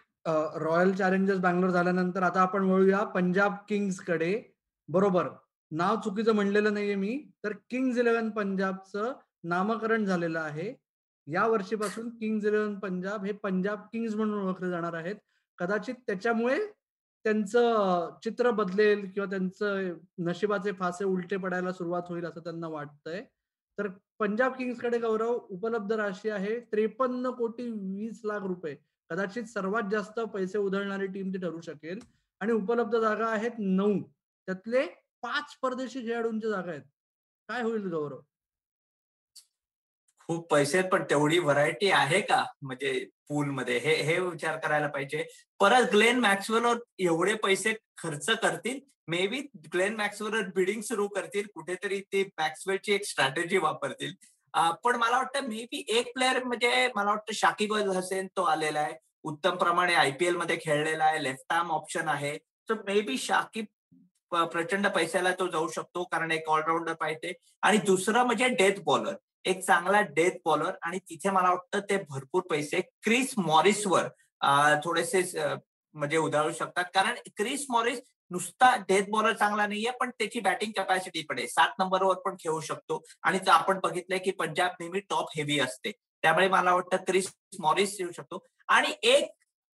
रॉयल 0.62 0.92
चॅलेंजर्स 0.94 1.38
बँगलोर 1.40 1.70
झाल्यानंतर 1.70 2.22
आता 2.22 2.40
आपण 2.40 2.64
वळूया 2.64 3.02
पंजाब 3.04 3.54
किंग्सकडे. 3.68 4.42
बरोबर. 4.88 5.28
नाव 5.72 5.96
चुकीचं 6.04 6.34
म्हणलेलं 6.34 6.74
नाहीये 6.74 6.94
मी 6.94 7.16
तर 7.44 7.52
किंग्ज 7.70 7.98
इलेव्हन 8.00 8.30
पंजाबचं 8.30 9.12
नामकरण 9.44 10.04
झालेलं 10.04 10.40
आहे. 10.40 10.72
या 11.26 11.46
वर्षीपासून 11.46 12.08
किंग्ज 12.18 12.46
इलेव्हन 12.46 12.78
पंजाब 12.78 13.24
हे 13.24 13.32
पंजाब 13.32 13.80
किंग्ज 13.92 14.14
म्हणून 14.16 14.46
ओळखले 14.46 14.70
जाणार 14.70 14.94
आहेत. 14.94 15.16
कदाचित 15.58 15.94
त्याच्यामुळे 16.06 16.58
त्यांचं 17.24 18.18
चित्र 18.24 18.50
बदलेल 18.50 19.10
किंवा 19.12 19.28
त्यांचं 19.30 19.92
नशिबाचे 20.26 20.72
फासे 20.72 21.04
उलटे 21.04 21.36
पडायला 21.36 21.72
सुरुवात 21.72 22.02
होईल 22.08 22.24
असं 22.24 22.40
त्यांना 22.40 22.68
वाटतंय. 22.68 23.22
तर 23.80 23.88
पंजाब 24.18 24.52
किंग्सकडे 24.52 24.98
गौरव 24.98 25.32
उपलब्ध 25.50 25.92
राशी 25.92 26.28
आहे 26.30 26.60
त्रेपन्न 26.60 27.30
कोटी 27.30 27.70
वीस 27.70 28.20
लाख 28.24 28.40
रुपये. 28.40 28.76
कदाचित 29.10 29.44
सर्वात 29.44 29.82
जास्त 29.90 30.20
पैसे 30.20 30.58
उधळणारी 30.58 31.06
टीम 31.06 31.30
ती 31.30 31.38
ठरू 31.38 31.60
शकेल. 31.60 31.98
आणि 32.40 32.52
उपलब्ध 32.52 32.98
जागा 32.98 33.26
आहेत 33.26 33.50
नऊ. 33.58 34.02
त्यातले 34.46 34.86
पाच 35.22 35.58
परदेशी 35.62 36.00
खेळाडूंच्या 36.00 36.50
जागा 36.50 36.70
आहेत. 36.70 36.82
काय 37.48 37.62
होईल 37.62 37.86
गौरव? 37.86 38.20
खूप 40.26 40.50
पैसे 40.50 40.78
आहेत 40.78 40.90
पण 40.90 41.02
तेवढी 41.02 41.38
व्हरायटी 41.38 41.90
आहे 41.90 42.20
का? 42.20 42.44
म्हणजे 42.62 43.08
पूलमध्ये. 43.30 43.78
हे 43.78 43.94
हे 44.02 44.18
विचार 44.20 44.56
करायला 44.58 44.86
पाहिजे. 44.88 45.24
परत 45.60 45.90
ग्लेन 45.92 46.18
मॅक्सवेलवर 46.20 46.78
एवढे 46.98 47.34
पैसे 47.44 47.72
खर्च 47.98 48.30
करतील 48.42 48.78
मे 49.08 49.26
बी 49.26 49.40
ग्लेन 49.74 49.94
मॅक्सवेलवर 49.96 50.48
बिडिंग 50.54 50.80
सुरू 50.82 51.06
करतील 51.08 51.46
कुठेतरी 51.54 52.00
ते 52.12 52.22
मॅक्सवेलची 52.38 52.92
एक 52.94 53.04
स्ट्रॅटेजी 53.04 53.58
वापरतील. 53.58 54.12
पण 54.84 54.96
मला 54.96 55.16
वाटतं 55.16 55.48
मे 55.48 55.64
बी 55.72 55.84
एक 55.88 56.12
प्लेअर 56.14 56.42
म्हणजे 56.44 56.88
मला 56.96 57.10
वाटतं 57.10 57.32
शाकिब 57.34 57.74
अल 57.74 57.90
हसेन 57.96 58.26
तो 58.36 58.42
आलेला 58.42 58.80
आहे. 58.80 58.94
उत्तम 59.24 59.56
प्रमाणे 59.56 59.94
आयपीएलमध्ये 59.94 60.58
खेळलेला 60.64 61.04
आहे. 61.04 61.22
लेफ्ट 61.22 61.52
आर्म 61.52 61.70
ऑप्शन 61.72 62.08
आहे. 62.08 62.36
तर 62.38 62.74
मे 62.86 63.00
बी 63.00 63.16
शाकिब 63.18 63.64
प्रचंड 64.32 64.86
पैशाला 64.86 65.32
तो 65.38 65.46
जाऊ 65.50 65.68
शकतो 65.68 66.04
कारण 66.12 66.30
एक 66.32 66.48
ऑलराऊंडर 66.48 66.92
पाहिजे. 67.00 67.32
आणि 67.62 67.78
दुसरं 67.86 68.24
म्हणजे 68.24 68.48
डेथ 68.48 68.80
बॉलर 68.84 69.14
एक 69.44 69.60
चांगला 69.64 70.00
डेथ 70.00 70.38
बॉलर 70.44 70.72
आणि 70.82 70.98
तिथे 71.10 71.30
मला 71.30 71.48
वाटतं 71.48 71.80
ते 71.90 71.96
भरपूर 72.08 72.42
पैसे 72.50 72.80
क्रिस 73.02 73.34
मॉरिसवर 73.38 74.08
थोडेसे 74.84 75.22
म्हणजे 75.94 76.16
उधारू 76.16 76.52
शकतात. 76.52 76.84
कारण 76.94 77.14
क्रिस 77.36 77.64
मॉरिस 77.70 78.00
नुसता 78.30 78.74
डेथ 78.88 79.04
बॉलर 79.10 79.32
चांगला 79.32 79.66
नाहीये 79.66 79.90
पण 80.00 80.10
त्याची 80.10 80.40
बॅटिंग 80.40 80.72
कॅपॅसिटी 80.76 81.22
पण 81.28 81.38
आहे. 81.38 81.46
सात 81.48 81.78
नंबरवर 81.78 82.18
पण 82.24 82.34
खेळू 82.40 82.60
शकतो. 82.60 83.02
आणि 83.22 83.38
आपण 83.48 83.78
बघितलंय 83.82 84.18
की 84.18 84.30
पंजाब 84.30 84.70
नेहमी 84.80 85.00
टॉप 85.00 85.28
हेवी 85.36 85.58
असते. 85.60 85.92
त्यामुळे 86.22 86.48
मला 86.48 86.74
वाटतं 86.74 86.96
क्रिस 87.06 87.32
मॉरिस 87.60 87.96
येऊ 88.00 88.12
शकतो. 88.12 88.44
आणि 88.68 88.92
एक 89.02 89.30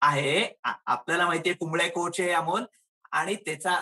आहे 0.03 0.47
आपल्याला 0.65 1.27
माहितीये 1.27 1.55
कुंबळे 1.55 1.89
कोच 1.89 2.21
आहे 2.21 2.31
अमोल. 2.33 2.65
आणि 3.13 3.35
त्याचा 3.35 3.79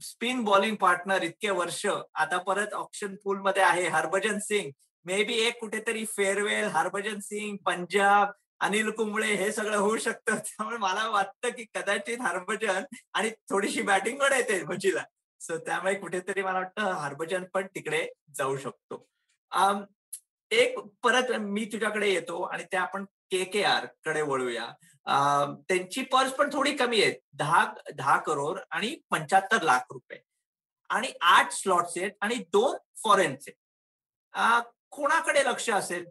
स्पिन 0.00 0.42
बॉलिंग 0.44 0.76
पार्टनर 0.76 1.22
इतके 1.22 1.50
वर्ष 1.50 1.86
आता 2.14 2.38
परत 2.38 2.74
ऑप्शन 2.74 3.14
पूल 3.24 3.40
मध्ये 3.40 3.62
आहे 3.62 3.88
हरभजन 3.88 4.38
सिंग. 4.38 4.70
मे 5.06 5.22
बी 5.24 5.34
एक 5.38 5.58
कुठेतरी 5.60 6.04
फेअरवेल 6.06 6.64
हरभजन 6.74 7.18
सिंग 7.22 7.56
पंजाब 7.66 8.30
अनिल 8.66 8.90
कुंबळे 8.90 9.34
हे 9.36 9.50
सगळं 9.52 9.76
होऊ 9.76 9.96
शकतं. 9.96 10.36
त्यामुळे 10.36 10.76
मला 10.76 11.08
वाटतं 11.08 11.50
की 11.56 11.64
कदाचित 11.74 12.20
हरभजन 12.20 12.84
आणि 13.14 13.30
थोडीशी 13.50 13.82
बॅटिंग 13.82 14.18
पण 14.18 14.32
येते 14.32 14.62
भजीला. 14.64 15.02
सो 15.40 15.58
त्यामुळे 15.66 15.94
कुठेतरी 15.94 16.42
मला 16.42 16.58
वाटतं 16.58 16.92
हरभजन 16.92 17.44
पण 17.54 17.66
तिकडे 17.74 18.06
जाऊ 18.36 18.56
शकतो. 18.56 19.06
एक 20.50 20.78
परत 21.02 21.30
मी 21.40 21.64
तुझ्याकडे 21.72 22.08
येतो 22.10 22.42
आणि 22.42 22.64
त्या 22.70 22.80
आपण 22.82 23.04
के 23.30 23.44
के 23.44 23.62
आरकडे 23.64 24.22
वळूया. 24.22 24.66
त्यांची 25.68 26.02
पर्स 26.12 26.32
पण 26.32 26.50
थोडी 26.52 26.72
कमी 26.76 27.02
आहे 27.02 27.12
दहा 27.38 27.64
दहा 27.96 28.16
करोड 28.26 28.58
आणि 28.70 28.94
पंच्याहत्तर 29.10 29.62
लाख 29.62 29.92
रुपये. 29.92 30.18
आणि 30.90 31.12
आठ 31.20 31.52
स्लॉट्स 31.52 31.96
आहेत 31.96 32.12
आणि 32.20 32.34
दोन 32.52 32.76
फॉरेनचे 33.04 33.52
कोणाकडे 34.92 35.44
लक्ष 35.44 35.68
असेल? 35.70 36.04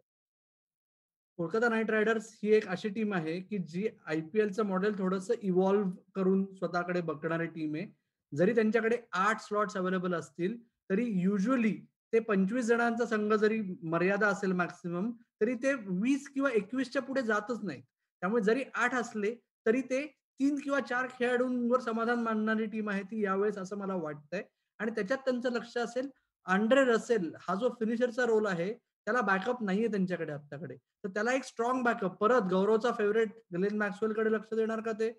कोलकाता 1.39 1.69
नाईट 1.69 1.89
रायडर्स 1.91 2.29
ही 2.43 2.53
एक 2.55 2.67
अशी 2.69 2.89
टीम 2.89 3.13
आहे 3.13 3.39
की 3.39 3.57
जी 3.69 3.87
आय 4.07 4.19
पी 4.33 4.39
एलचं 4.39 4.65
मॉडेल 4.65 4.97
थोडंसं 4.97 5.33
इव्हॉल्व्ह 5.41 5.91
करून 6.15 6.45
स्वतःकडे 6.55 7.01
बघणारी 7.01 7.47
टीम 7.47 7.75
आहे. 7.75 7.85
जरी 8.33 8.53
त्यांच्याकडे 8.55 8.97
आठ 9.13 9.41
स्लॉट्स 9.41 9.77
अवेलेबल 9.77 10.13
असतील 10.13 10.57
तरी 10.89 11.05
युजली 11.21 11.73
ते 12.13 12.19
पंचवीस 12.19 12.65
जणांचा 12.65 13.05
संघ 13.05 13.33
जरी 13.33 13.59
मर्यादा 13.83 14.27
असेल 14.27 14.51
मॅक्सिमम 14.53 15.11
तरी 15.41 15.53
ते 15.63 15.73
वीस 15.87 16.27
किंवा 16.33 16.49
एकवीसच्या 16.55 17.01
पुढे 17.01 17.21
जातच 17.21 17.63
नाहीत. 17.63 17.83
त्यामुळे 18.21 18.43
जरी 18.43 18.63
आठ 18.73 18.93
असले 18.95 19.33
तरी 19.65 19.81
ते 19.81 20.05
तीन 20.39 20.55
किंवा 20.63 20.79
चार 20.79 21.07
खेळाडूंवर 21.09 21.79
समाधान 21.79 22.23
मानणारी 22.23 22.65
टीम 22.65 22.89
आहे 22.89 23.03
ती 23.03 23.23
यावेळेस 23.23 23.57
असं 23.57 23.77
मला 23.77 23.95
वाटतंय. 23.95 24.43
आणि 24.79 24.91
त्याच्यात 24.91 25.19
त्यांचं 25.25 25.51
लक्ष 25.51 25.77
असेल 25.77 26.09
आंड्रे 26.47 26.83
रसेल 26.85 27.31
हा 27.39 27.55
जो 27.55 27.69
फिनिशरचा 27.69 28.25
रोल 28.25 28.45
आहे 28.45 28.73
त्याला 28.73 29.21
बॅकअप 29.21 29.63
नाहीये 29.63 29.87
त्यांच्याकडे 29.87 30.31
आत्ताकडे. 30.31 30.75
तर 30.75 31.09
त्याला 31.09 31.33
एक 31.33 31.43
स्ट्रॉंग 31.43 31.83
बॅकअप 31.83 32.15
परत 32.17 32.41
गौरवचा 32.51 32.91
फेवरेट 32.91 33.29
ग्लेन 33.53 33.77
मॅक्सवेल 33.77 34.13
कडे 34.13 34.31
लक्ष 34.31 34.53
देणार 34.55 34.79
का 34.81 34.91
ते? 34.91 35.11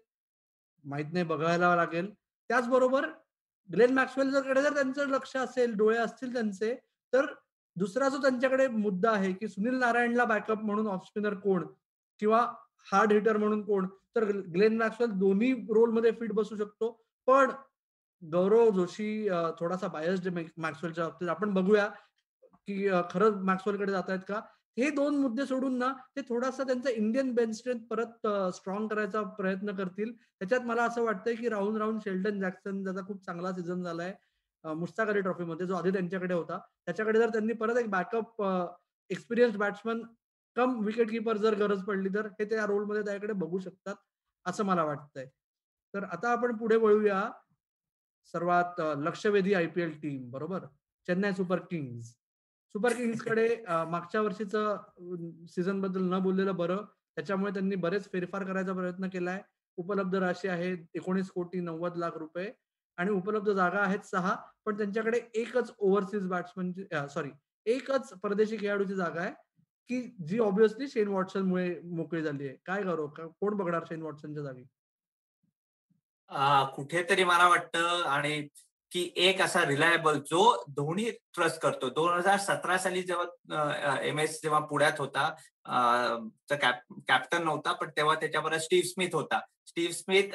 माहीत 0.85 1.12
नाही 1.12 1.25
बघायला 1.25 1.75
लागेल. 1.76 2.11
त्याचबरोबर 2.50 3.06
ग्लेन 3.68 3.95
मॅक्सवेल 3.95 4.35
कडे 4.40 4.62
जर 4.62 4.75
त्यांचं 4.75 5.09
लक्ष 5.09 5.37
असेल 5.37 5.75
डोळे 5.76 5.97
असतील 5.99 6.33
त्यांचे 6.33 6.75
तर 7.12 7.26
दुसरा 7.76 8.09
जो 8.09 8.18
त्यांच्याकडे 8.23 8.66
मुद्दा 8.68 9.11
आहे 9.11 9.33
की 9.33 9.49
सुनील 9.49 9.75
नारायणला 9.75 10.25
बॅकअप 10.25 10.62
म्हणून 10.64 10.87
ऑफ 10.87 11.06
स्पिनर 11.06 11.35
कोण? 11.35 11.66
किंवा 12.21 12.40
हार्ड 12.92 13.12
हिटर 13.12 13.37
म्हणून 13.37 13.62
कोण? 13.62 13.87
तर 14.16 14.25
ग्लेन 14.25 14.76
मॅक्सवेल 14.76 15.11
दोन्ही 15.11 15.52
रोलमध्ये 15.52 16.11
फिट 16.11 16.33
बसू 16.33 16.56
शकतो. 16.56 16.90
पण 17.28 17.50
गौरव 18.23 18.70
जोशी 18.70 19.28
थोडासा 19.58 19.88
बायस्ड 19.88 20.28
मॅक्सवेलच्या 20.56 21.04
बाबतीत. 21.04 21.28
आपण 21.28 21.54
बघूया 21.54 21.87
की 22.68 22.88
खरंच 23.11 23.35
मॅक्सवेलकडे 23.44 23.92
जात 23.92 24.08
आहेत 24.08 24.20
का? 24.28 24.40
हे 24.76 24.88
दोन 24.90 25.16
मुद्दे 25.16 25.44
सोडून 25.46 25.76
ना 25.78 25.92
ते 26.16 26.20
थोडासा 26.28 26.62
त्यांचा 26.64 26.90
इंडियन 26.90 27.32
बेंच 27.35 27.56
स्ट्रेंथ 27.58 27.80
परत 27.90 28.26
स्ट्रॉंग 28.54 28.88
करायचा 28.88 29.23
प्रयत्न 29.38 29.75
करतील. 29.76 30.12
त्याच्यात 30.38 30.66
मला 30.66 30.85
असं 30.85 31.02
वाटतंय 31.04 31.35
की 31.35 31.49
राहून 31.49 31.76
राहून 31.76 31.99
शेल्टन 32.04 32.40
जॅक्सन 32.40 32.82
त्याचा 32.85 33.06
खूप 33.06 33.25
चांगला 33.26 33.52
सीझन 33.52 33.82
झालाय. 33.82 34.14
मुस्ताक 34.64 35.08
अली 35.08 35.20
ट्रॉफीमध्ये 35.20 35.66
जो 35.66 35.75
आधी 35.75 35.90
त्यांच्याकडे 35.90 36.35
होता. 36.35 36.58
त्याच्याकडे 36.87 37.18
जर 37.18 37.28
त्यांनी 37.28 37.52
परत 37.52 37.76
एक 37.76 37.90
backup 37.90 38.42
experience 39.11 39.56
batsman 39.56 40.02
cum 40.56 40.78
wicket 40.85 41.11
keeper 41.11 41.37
जर 41.37 41.54
गरज 41.54 41.82
पडली 41.85 42.08
तर 42.08 42.26
हे 42.40 42.44
त्या 42.44 42.66
रोलमध्ये 42.66 43.02
त्याकडे 43.02 43.32
बघू 43.32 43.58
शकतात 43.58 43.94
असं 44.46 44.64
मला 44.64 44.85
वाटतंय. 44.85 45.26
तर 45.94 46.04
आता 46.04 46.30
आपण 46.32 46.56
पुढे 46.56 46.76
वळूया. 46.76 47.30
सर्वात 48.35 48.80
लक्षवेधी 48.99 49.54
आय 49.54 49.66
पी 49.66 49.83
एल 49.83 49.90
टीम 50.02 50.30
बरोबर? 50.30 50.64
Chennai 51.09 51.33
super 51.33 51.59
kings. 51.71 52.14
सुपर 52.75 52.92
किंग्सकडे 52.97 53.49
मागच्या 53.90 54.21
वर्षीचं 54.21 55.47
सीझनबद्दल 55.49 56.02
न 56.12 56.18
बोललेलं 56.23 56.56
बरं 56.56 56.85
त्याच्यामुळे 57.16 57.52
त्यांनी 57.52 57.76
बरेच 57.76 58.11
फेरफार 58.12 58.45
करायचा 58.45 58.73
प्रयत्न 58.73 59.09
केलाय. 59.09 59.40
उपलब्ध 59.78 60.14
राशी 60.16 60.49
आहे 60.49 60.73
एकोणीस 60.95 61.30
कोटी 61.30 61.61
नव्वद 61.61 61.97
लाख 61.97 62.16
रुपये 62.16 62.50
आणि 62.99 63.11
उपलब्ध 63.11 63.50
जागा 63.52 63.80
आहेत 63.80 64.04
सहा 64.06 64.35
पण 64.66 64.76
त्यांच्याकडे 64.76 65.21
एकच 65.35 65.73
ओव्हरसीज 65.78 66.26
बॅट्समनची 66.28 66.85
सॉरी 67.11 67.30
एकच 67.66 68.12
परदेशी 68.23 68.56
खेळाडूची 68.56 68.95
जागा 68.95 69.21
आहे 69.21 69.33
की 69.90 70.00
जी 70.28 70.38
ऑब्विसली 70.38 70.88
शेन 70.88 71.09
वॉटसनमुळे 71.09 71.68
मोकळी 71.87 72.23
झाली 72.23 72.49
आहे. 72.49 72.56
काय 72.66 72.83
करो 72.83 73.06
कोण 73.16 73.56
बघणार 73.56 73.85
शेन 73.88 74.02
वॉटसनच्या 74.02 74.42
जागी? 74.42 74.64
कुठेतरी 76.75 77.25
मला 77.25 77.49
वाटतं 77.49 78.02
आणि 78.02 78.40
की 78.93 79.11
एक 79.16 79.40
असा 79.43 79.64
रिलायबल 79.66 80.19
जो 80.31 80.43
धोनी 80.76 81.11
ट्रस्ट 81.35 81.61
करतो. 81.61 81.88
दोन 81.90 82.12
हजार 82.12 82.38
सतरा 82.38 82.76
साली 82.78 83.02
जेव्हा 83.02 83.97
एम 84.02 84.19
एस 84.21 84.40
जेव्हा 84.43 84.61
पुण्यात 84.66 85.00
होता 85.00 85.28
कॅप्टन 86.50 87.45
नव्हता 87.45 87.73
पण 87.73 87.90
तेव्हा 87.97 88.14
त्याच्याबरोबर 88.14 88.59
स्टीव्ह 88.62 88.88
स्मिथ 88.88 89.14
होता. 89.14 89.40
स्टीव्ह 89.66 89.93
स्मिथ 89.93 90.35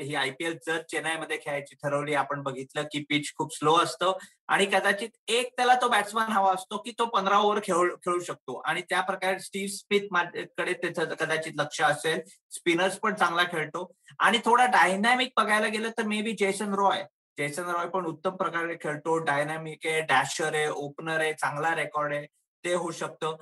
ही 0.00 0.14
आयपीएल 0.14 0.56
जर 0.66 0.80
चेन्नईमध्ये 0.90 1.38
खेळायची 1.42 1.74
ठरवली 1.82 2.14
आपण 2.14 2.42
बघितलं 2.42 2.82
की 2.92 3.02
पिच 3.08 3.32
खूप 3.38 3.54
स्लो 3.54 3.74
असतं 3.78 4.12
आणि 4.48 4.66
कदाचित 4.66 5.08
एक 5.28 5.52
त्याला 5.56 5.74
तो 5.82 5.88
बॅट्समॅन 5.88 6.30
हवा 6.32 6.52
असतो 6.54 6.78
की 6.84 6.92
तो 6.98 7.04
पंधरा 7.06 7.38
ओव्हर 7.38 7.60
खेळू 7.64 7.96
खेळू 7.96 8.20
शकतो. 8.20 8.60
आणि 8.66 8.82
त्या 8.90 9.00
प्रकारे 9.00 9.38
स्टीव्ह 9.40 9.68
स्मिथकडे 9.72 10.72
त्याचं 10.72 11.14
कदाचित 11.14 11.52
लक्ष 11.58 11.80
असेल. 11.82 12.20
स्पिनर्स 12.50 12.98
पण 12.98 13.14
चांगला 13.14 13.44
खेळतो. 13.52 13.90
आणि 14.18 14.38
थोडा 14.44 14.66
डायनॅमिक 14.72 15.32
बघायला 15.36 15.68
गेलं 15.68 15.90
तर 15.98 16.06
may 16.06 16.22
be 16.22 16.32
Jason 16.38 16.74
Roy 16.74 17.04
Jason 17.38 17.70
Roy 17.70 17.86
पण 17.88 18.06
उत्तम 18.06 18.36
प्रकारे 18.36 18.76
खेळतो. 18.82 19.16
डायनॅमिक 19.24 19.86
आहे 19.86 20.00
डॅशर 20.08 20.54
आहे 20.54 20.68
ओपनर 20.68 21.20
आहे 21.20 21.32
चांगला 21.34 21.74
रेकॉर्ड 21.76 22.14
आहे. 22.14 22.26
ते 22.64 22.72
होऊ 22.74 22.90
शकतं. 22.92 23.36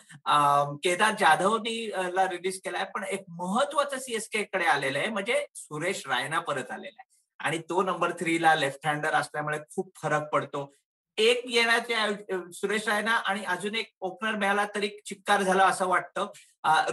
केदार 0.84 1.14
जाधवनी 1.20 1.88
ला 2.14 2.26
रिलीज 2.30 2.60
केलाय 2.64 2.84
पण 2.94 3.04
एक 3.04 3.24
महत्वाचं 3.38 3.98
सीएसके 3.98 4.42
कडे 4.52 4.64
आलेलं 4.66 4.98
आहे 4.98 5.08
म्हणजे 5.08 5.44
सुरेश 5.54 6.02
रायना 6.08 6.40
परत 6.40 6.70
आलेला 6.70 7.00
आहे. 7.00 7.06
आणि 7.40 7.58
तो 7.70 7.82
नंबर 7.82 8.10
थ्रीला 8.20 8.54
लेफ्ट 8.54 8.86
हँडर 8.86 9.14
असल्यामुळे 9.14 9.58
खूप 9.74 9.90
फरक 10.02 10.28
पडतो. 10.32 10.72
एक 11.18 11.42
येण्याच्या 11.48 12.06
सुरेश 12.54 12.86
रायना 12.88 13.12
आणि 13.26 13.44
अजून 13.48 13.74
एक 13.74 13.90
ओपनर 14.00 14.34
मिळाला 14.38 14.64
तरी 14.74 14.88
चिक्कार 15.06 15.42
झाला 15.42 15.64
असं 15.66 15.86
वाटतं. 15.88 16.26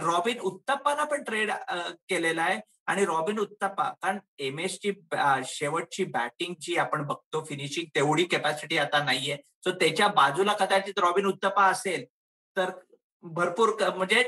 रॉबिन 0.06 0.38
उत्तप्पाना 0.40 1.04
पण 1.04 1.22
ट्रेड 1.24 1.50
केलेला 2.08 2.42
आहे. 2.42 2.60
आणि 2.86 3.04
रॉबिन 3.06 3.38
उत्तप्पा 3.38 3.88
कारण 4.02 4.18
एम 4.38 4.58
एस 4.58 4.78
ची 4.82 4.92
शेवटची 5.46 6.04
बॅटिंग 6.04 6.54
जी 6.60 6.76
आपण 6.76 7.06
बघतो 7.06 7.44
फिनिशिंग 7.44 7.86
तेवढी 7.94 8.24
कॅपॅसिटी 8.24 8.78
आता 8.78 9.02
नाहीये. 9.04 9.36
सो 9.64 9.70
त्याच्या 9.70 10.08
बाजूला 10.08 10.52
कदाचित 10.60 10.98
रॉबिन 10.98 11.26
उत्तप्पा 11.26 11.66
असेल 11.66 12.04
तर 12.56 12.70
भरपूर 13.24 13.72
म्हणजे 13.96 14.22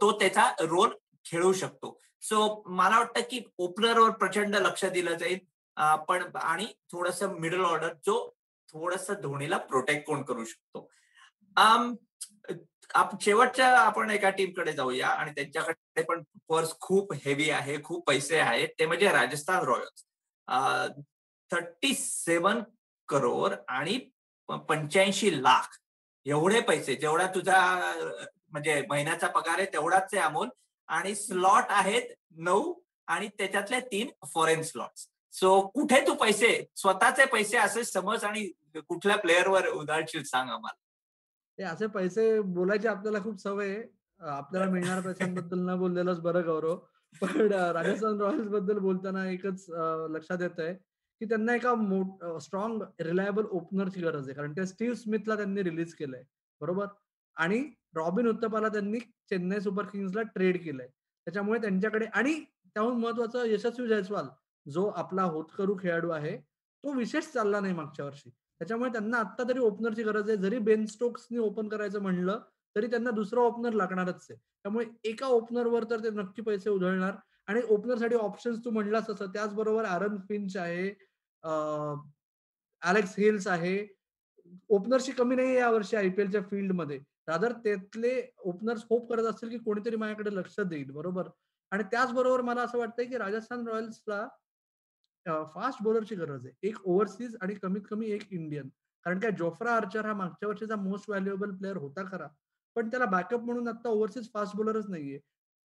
तो 0.00 0.10
त्याचा 0.18 0.50
रोल 0.60 0.90
खेळू 1.24 1.52
शकतो. 1.52 1.98
सो 2.22 2.62
मला 2.66 2.98
वाटतं 2.98 3.20
की 3.30 3.42
ओपनरवर 3.58 4.10
प्रचंड 4.10 4.56
लक्ष 4.56 4.84
दिलं 4.84 5.14
जाईल. 5.18 5.38
पण 6.08 6.22
आणि 6.36 6.66
थोडस 6.92 7.22
मिडल 7.38 7.64
ऑर्डर 7.64 7.92
जो 8.06 8.18
थोडस 8.68 9.10
धोनीला 9.22 9.56
प्रोटेक्ट 9.70 10.06
कोण 10.06 10.22
करू 10.22 10.44
शकतो. 10.44 10.88
शेवटच्या 13.20 13.68
आपण 13.78 14.10
एका 14.10 14.30
टीमकडे 14.30 14.72
जाऊया 14.72 15.08
आणि 15.08 15.30
त्यांच्याकडे 15.30 16.02
पण 16.02 16.22
पर्स 16.48 16.74
खूप 16.80 17.12
हेवी 17.24 17.50
आहे 17.50 17.82
खूप 17.84 18.06
पैसे 18.06 18.38
आहेत 18.38 18.68
ते 18.78 18.86
म्हणजे 18.86 19.08
Rajasthan 19.08 19.64
royals 19.64 20.04
thirty 21.50 21.94
seven 21.94 22.62
crore 23.08 23.54
आणि 23.68 23.98
पंच्याऐंशी 24.68 25.42
लाख 25.42 25.78
एवढे 26.26 26.60
पैसे 26.60 26.94
जेवढा 26.94 27.26
तुझा 27.26 27.60
म्हणजे 28.50 28.82
महिन्याचा 28.88 29.26
पगार 29.28 29.58
आहे 29.58 29.66
तेवढाच 29.72 30.14
आहे 30.14 30.22
अमोल. 30.22 30.48
आणि 30.88 31.14
स्लॉट 31.14 31.64
आहेत 31.68 32.10
नऊ 32.36 32.72
आणि 33.06 33.28
त्याच्यातले 33.28 33.80
तीन 33.80 34.10
फॉरेन 34.34 34.62
स्लॉट्स 34.62 35.06
सो 35.34 35.60
कुठे 35.68 36.00
तू 36.06 36.14
पैसे 36.14 36.50
स्वतःचे 36.76 37.24
पैसे 37.24 37.56
असे 37.58 37.84
समज 37.84 38.24
आणि 38.24 38.46
कुठल्या 38.88 39.16
प्लेअरवर 39.16 39.66
उदाहरशील 39.68 40.22
सांग 40.22 40.50
आम्हाला. 40.50 40.82
असे 41.58 41.86
पैसे 41.86 42.40
बोलायचे 42.40 42.88
आपल्याला 42.88 43.18
खूप 43.18 43.40
सवय 43.40 43.82
आपल्याला 44.20 44.70
मिळणार 44.72 45.00
पैशांबद्दल 45.00 45.58
न 45.68 45.76
बोललेलंच 45.78 46.20
बरं 46.20 46.46
गौरव. 46.46 46.76
पण 47.22 47.52
राजस्थान 47.52 48.20
रॉयल्सबद्दल 48.20 48.78
बोलताना 48.78 49.28
एकच 49.30 49.64
लक्षात 50.10 50.42
येत 50.42 50.60
आहे 50.60 50.74
की 51.20 51.24
त्यांना 51.24 51.54
एका 51.54 51.74
मोठ 51.74 52.24
स्ट्रॉंग 52.42 52.82
रिलायबल 53.00 53.44
ओपनरची 53.50 54.00
गरज 54.00 54.28
आहे. 54.28 54.34
कारण 54.34 54.52
त्या 54.54 54.66
स्टीव्ह 54.66 54.94
स्मिथला 54.96 55.36
त्यांनी 55.36 55.62
रिलीज 55.62 55.94
केलंय. 55.94 56.22
बरोबर? 56.60 56.86
आणि 57.36 57.58
रॉबिन 57.96 58.28
उत्तपाला 58.28 58.68
त्यांनी 58.68 58.98
चेन्नई 59.30 59.60
सुपर 59.60 59.84
किंग्सला 59.84 60.22
ट्रेड 60.34 60.62
केलंय. 60.64 60.86
त्याच्यामुळे 61.26 61.60
त्यांच्याकडे 61.60 62.06
आणि 62.14 62.34
त्याहून 62.74 63.00
महत्वाचं 63.00 63.44
यशस्वी 63.46 63.86
जयस्वाल 63.88 64.26
जो 64.66 64.86
आपला 64.96 65.22
होतकरू 65.22 65.76
खेळाडू 65.82 66.10
आहे 66.10 66.36
तो 66.84 66.92
विशेष 66.94 67.24
चालला 67.24 67.60
नाही 67.60 67.74
मागच्या 67.74 68.04
वर्षी. 68.04 68.30
त्याच्यामुळे 68.60 68.90
त्यांना 68.92 69.18
आता 69.18 69.48
तरी 69.48 69.58
ओपनरची 69.60 70.02
गरज 70.02 70.28
आहे. 70.30 70.36
जरी 70.38 70.58
बेन 70.58 70.84
स्टोक्सनी 70.86 71.38
ओपन 71.38 71.68
करायचं 71.68 72.02
म्हणलं 72.02 72.40
तरी 72.76 72.86
त्यांना 72.86 73.10
दुसरा 73.10 73.40
ओपनर 73.40 73.72
लागणारच 73.72 74.26
आहे. 74.30 74.36
त्यामुळे 74.64 74.86
एका 75.04 75.26
ओपनरवर 75.28 75.84
तर 75.90 76.02
ते 76.04 76.10
नक्की 76.12 76.42
पैसे 76.42 76.70
उधळणार. 76.70 77.14
आणि 77.48 77.60
ओपनरसाठी 77.70 78.14
ऑप्शन्स 78.16 78.64
तू 78.64 78.70
म्हणलास 78.70 79.08
तसं 79.08 79.26
त्याचबरोबर 79.32 79.84
आरन 79.84 80.16
फिंच 80.28 80.56
आहे 80.56 80.88
अलेक्स 82.82 83.14
हिल्स 83.18 83.46
आहे. 83.46 83.76
ओपनरशी 84.68 85.12
कमी 85.12 85.36
नाही 85.36 85.54
या 85.56 85.70
वर्षी 85.70 85.96
आयपीएलच्या 85.96 86.42
फील्डमध्ये. 86.50 86.98
रादर 87.28 87.52
त्यातले 87.64 88.20
ओपनर्स 88.38 88.82
होप 88.90 89.08
करत 89.10 89.24
असतील 89.26 89.48
की 89.50 89.58
कोणीतरी 89.58 89.96
माझ्याकडे 89.96 90.34
लक्ष 90.34 90.58
देईल 90.60 90.90
बरोबर? 90.90 91.28
आणि 91.72 91.82
त्याचबरोबर 91.90 92.40
मला 92.42 92.62
असं 92.62 92.78
वाटतंय 92.78 93.04
की 93.04 93.16
राजस्थान 93.18 93.66
रॉयल्सला 93.68 94.26
फास्ट 95.26 95.82
बॉलरची 95.82 96.14
गरज 96.14 96.46
आहे. 96.46 96.54
एक 96.62 96.76
ओव्हरसीज 96.84 97.36
आणि 97.42 97.54
कमीत 97.54 97.82
कमी 97.90 98.06
एक 98.06 98.22
इंडियन. 98.32 98.68
कारण 99.06 99.18
काय 99.18 99.30
जोफ्रा 99.30 99.72
आर्चर 99.76 100.06
हा 100.06 100.12
मागच्या 100.14 100.48
वर्षीचा 100.48 100.76
मोस्ट 100.76 101.08
व्हॅल्युएबल 101.08 101.50
प्लेअर 101.50 101.76
होता 101.76 102.02
खरा. 102.02 102.26
पण 102.76 102.88
त्याला 102.88 103.04
बॅकअप 103.06 103.40
म्हणून 103.40 103.68
आता 103.68 103.88
ओव्हरसीज 103.88 104.28
फास्ट 104.34 104.56
बॉलरच 104.56 104.88
नाहीये. 104.88 105.18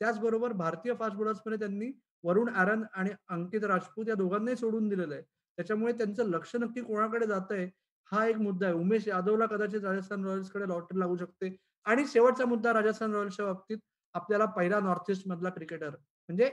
त्याचबरोबर 0.02 0.52
भारतीय 0.54 0.94
फास्ट 0.94 1.18
बॉलर्समध्ये 1.18 1.60
त्यांनी 1.60 1.92
वरुण 2.24 2.50
आरन 2.50 2.84
आणि 2.94 3.10
अंकित 3.28 3.64
राजपूत 3.64 4.08
या 4.08 4.16
दोघांनाही 4.16 4.58
सोडून 4.58 4.90
दिलेलं 4.90 5.14
आहे. 5.14 5.24
त्याच्यामुळे 5.58 5.94
त्यांचं 5.94 6.30
लक्ष 6.30 6.56
नक्की 6.56 6.82
कोणाकडे 6.82 7.28
जात 7.28 7.52
आहे 7.52 7.66
हा 8.12 8.26
एक 8.28 8.38
मुद्दा 8.38 8.66
आहे. 8.68 8.76
उमेश 8.76 9.08
यादवला 9.08 9.46
कदाचित 9.46 9.84
राजस्थान 9.84 10.26
रॉयल्सकडे 10.26 10.68
लॉटरी 10.68 11.00
लागू 11.00 11.16
शकते. 11.18 11.56
आणि 11.86 12.06
शेवटचा 12.08 12.46
मुद्दा 12.46 12.74
राजस्थान 12.74 13.14
रॉयल्सच्या 13.14 13.46
बाबतीत 13.46 13.78
आपल्याला 14.14 14.46
पहिला 14.46 14.80
नॉर्थ 14.80 15.12
ईस्ट 15.12 15.28
मधला 15.28 15.50
क्रिकेटर 15.50 15.90
म्हणजे 15.90 16.50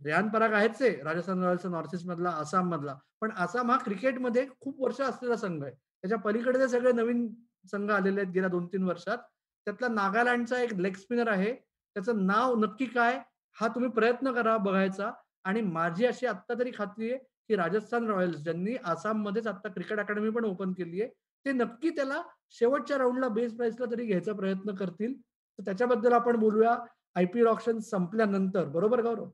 रेहान 0.00 0.28
पराग 0.28 0.52
आहेच 0.52 0.80
आहे 0.82 0.90
राजस्थान 1.04 1.42
रॉयल्स 1.44 1.66
नॉर्थ 1.66 1.94
ईस्ट 1.94 2.06
मधला 2.06 2.30
आसाम 2.30 2.68
मधला 2.70 2.94
पण 3.20 3.30
आसाम 3.36 3.70
हा 3.70 3.76
क्रिकेटमध्ये 3.84 4.46
खूप 4.60 4.80
वर्ष 4.82 5.00
असलेला 5.00 5.36
संघ 5.36 5.62
आहे. 5.64 5.72
त्याच्या 5.72 6.18
पलीकडे 6.18 6.58
जे 6.58 6.68
सगळे 6.68 6.92
नवीन 6.92 7.26
संघ 7.70 7.90
आलेले 7.90 8.20
आहेत 8.20 8.32
गेल्या 8.32 8.50
दोन 8.50 8.66
तीन 8.72 8.82
वर्षात 8.84 9.18
त्यातला 9.66 9.88
नागालँडचा 9.88 10.58
एक 10.62 10.72
लेग 10.74 10.94
स्पिनर 10.96 11.28
आहे. 11.28 11.52
त्याचं 11.96 12.26
नाव 12.26 12.54
नक्की 12.58 12.86
काय 12.86 13.18
हा 13.56 13.68
तुम्ही 13.68 13.90
प्रयत्न 13.90 14.32
करा 14.32 14.56
बघायचा. 14.56 15.10
आणि 15.44 15.60
माझी 15.62 16.06
अशी 16.06 16.26
आत्ता 16.26 16.54
तरी 16.58 16.70
खात्री 16.76 17.10
आहे 17.10 17.18
की 17.48 17.56
राजस्थान 17.56 18.08
रॉयल्स 18.10 18.36
ज्यांनी 18.42 18.74
आसाममध्येच 18.84 19.46
आता 19.46 19.68
क्रिकेट 19.68 20.00
अकॅडमी 20.00 20.30
पण 20.30 20.44
ओपन 20.44 20.72
केली 20.72 21.02
आहे 21.02 21.10
ते 21.46 21.52
नक्की 21.52 21.90
त्याला 21.90 22.20
शेवटच्या 22.58 22.98
राऊंडला 22.98 23.28
बेस 23.28 23.54
प्राईसला 23.56 23.86
तरी 23.90 24.06
घ्यायचा 24.06 24.32
प्रयत्न 24.32 24.74
करतील. 24.74 25.14
तर 25.14 25.64
त्याच्याबद्दल 25.64 26.12
आपण 26.12 26.36
बोलूया. 26.36 26.76
आयपीएल 27.16 27.46
ऑप्शन 27.46 27.78
संपल्यानंतर. 27.80 28.64
बरोबर 28.64 29.02
गौरव? 29.02 29.28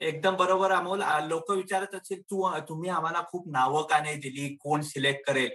एकदम 0.00 0.36
बरोबर 0.36 0.70
अमोल. 0.72 1.02
लोक 1.24 1.50
विचारत 1.50 1.94
असतील 1.94 2.20
तू 2.22 2.48
तुम्ही 2.68 2.90
आम्हाला 2.90 3.22
खूप 3.28 3.48
नावं 3.52 3.82
का 3.90 3.98
नाही 3.98 4.16
दिली? 4.16 4.48
कोण 4.60 4.80
सिलेक्ट 4.82 5.26
करेल? 5.26 5.50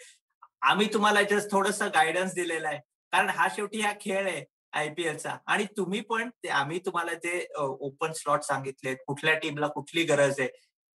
आम्ही 0.61 0.87
तुम्हाला 0.93 1.21
जस्ट 1.21 1.51
थोडस 1.51 1.81
गायडन्स 1.95 2.33
दिलेला 2.33 2.67
आहे. 2.69 2.79
कारण 3.13 3.29
हा 3.29 3.47
शेवटी 3.55 3.81
हा 3.81 3.91
खेळ 4.01 4.27
आहे 4.27 4.43
आयपीएलचा 4.73 5.35
आणि 5.47 5.65
तुम्ही 5.77 5.99
पण 6.01 6.29
आम्ही 6.51 6.79
तुम्हाला 6.85 7.13
ते 7.15 7.45
ओपन 7.57 8.11
स्लॉट 8.13 8.41
सांगितले 8.43 8.93
कुठल्या 9.07 9.33
टीमला 9.39 9.67
कुठली 9.67 10.03
गरज 10.03 10.39
आहे 10.39 10.47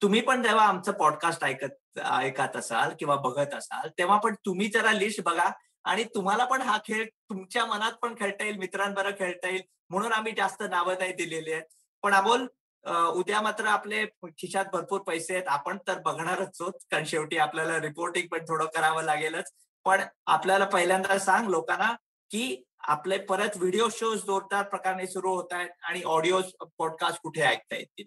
तुम्ही 0.02 0.20
पण 0.20 0.42
जेव्हा 0.42 0.66
आमचं 0.66 0.92
पॉडकास्ट 0.92 1.44
ऐकत 1.44 1.98
ऐकत 2.00 2.56
असाल 2.56 2.92
किंवा 2.98 3.16
बघत 3.16 3.54
असाल 3.54 3.88
तेव्हा 3.98 4.18
पण 4.18 4.34
तुम्ही 4.46 4.68
जरा 4.68 4.92
लिस्ट 4.92 5.20
बघा 5.22 5.50
आणि 5.84 6.04
तुम्हाला 6.14 6.44
पण 6.44 6.62
हा 6.62 6.76
खेळ 6.86 7.04
तुमच्या 7.30 7.64
मनात 7.66 7.92
पण 8.02 8.14
खेळता 8.18 8.44
येईल 8.44 8.56
मित्रांबरोबर 8.56 9.16
खेळता 9.18 9.48
येईल 9.48 9.62
म्हणून 9.90 10.12
आम्ही 10.12 10.32
जास्त 10.36 10.62
नावं 10.70 10.94
नाही 10.98 11.12
दिलेली 11.12 11.52
आहेत. 11.52 11.64
पण 12.04 12.14
अमोल 12.14 12.46
उद्या 12.84 13.40
मात्र 13.42 13.66
आपले 13.66 14.04
खिशात 14.38 14.64
भरपूर 14.72 15.00
पैसे 15.00 15.34
आहेत. 15.34 15.48
आपण 15.48 15.78
तर 15.88 15.98
बघणारच 16.04 16.60
आहोत. 16.60 16.72
कारण 16.90 17.04
शेवटी 17.04 17.38
आपल्याला 17.38 17.80
रिपोर्टिंग 17.80 18.26
पण 18.28 18.44
थोडं 18.48 18.66
करावं 18.74 19.02
लागेलच. 19.02 19.52
पण 19.86 20.00
आपल्याला 20.26 20.64
पहिल्यांदा 20.64 21.18
सांग 21.18 21.48
लोकांना 21.48 21.92
की 22.30 22.62
आपले 22.88 23.18
परत 23.18 23.56
व्हिडिओ 23.56 23.88
शोज 23.92 24.18
जोरदार 24.26 24.62
प्रकारे 24.68 25.06
सुरू 25.06 25.34
होत 25.34 25.52
आहेत 25.52 25.70
आणि 25.82 26.02
ऑडिओ 26.06 26.40
पॉडकास्ट 26.78 27.20
कुठे 27.22 27.40
ऐकता 27.42 27.76
येतील? 27.76 28.06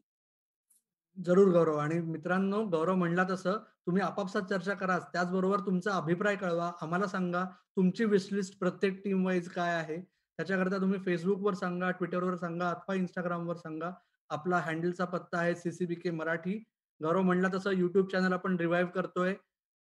जरूर 1.18 1.52
गौरव. 1.54 1.78
आणि 1.78 2.00
मित्रांनो 2.02 2.64
गौरव 2.66 2.96
म्हणला 2.96 3.24
तसं 3.30 3.58
तुम्ही 3.88 4.02
आपापसात 4.02 4.42
चर्चा 4.42 4.74
करा 4.74 4.98
त्याचबरोबर 5.14 5.60
तुमचा 5.60 5.96
अभिप्राय 5.96 6.36
कळवा. 6.36 6.72
आम्हाला 6.82 7.08
सांगा 7.08 7.44
तुमची 7.76 8.06
विशलिस्ट 8.06 8.58
प्रत्येक 8.60 9.04
टीम 9.04 9.26
वाईज 9.26 9.50
काय 9.50 9.74
आहे? 9.74 9.98
त्याच्याकरता 10.40 10.78
तुम्ही 10.78 11.00
फेसबुकवर 11.00 11.54
सांगा 11.54 11.90
ट्विटरवर 11.92 12.36
सांगा 12.36 12.70
अथवा 12.70 12.96
इंस्टाग्रामवर 12.96 13.56
सांगा. 13.56 13.92
आपला 14.30 14.58
हँडलचा 14.58 15.06
पत्ता 15.06 15.38
आहे 15.38 15.56
सीसीबी 15.56 15.96
के 15.96 16.12
मराठी. 16.12 16.64
गौरव 17.02 17.22
म्हणला 17.22 17.48
तसं 17.54 17.72
युट्यूब 17.72 18.08
चॅनल 18.12 18.34
आपण 18.34 18.56
रिव्हाइव्ह 18.56 18.92
करतोय. 18.92 19.34